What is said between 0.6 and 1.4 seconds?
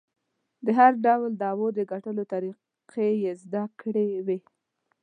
د هر ډول